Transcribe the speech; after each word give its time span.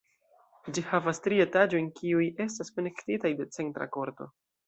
Ĝi 0.77 0.83
havas 0.91 1.19
tri 1.25 1.37
etaĝojn, 1.43 1.89
kiuj 2.01 2.25
estas 2.47 2.73
konektitaj 2.77 3.35
de 3.43 3.49
centra 3.59 3.91
korto. 3.99 4.31